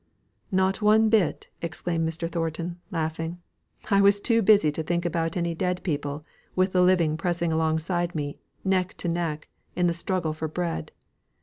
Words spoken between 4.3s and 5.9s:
busy to think about any dead